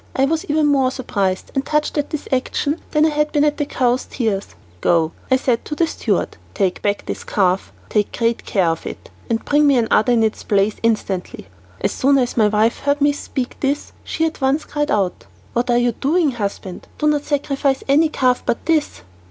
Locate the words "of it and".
8.69-9.45